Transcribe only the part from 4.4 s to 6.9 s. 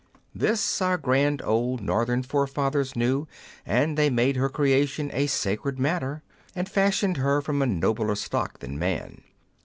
creation a sacred matter, and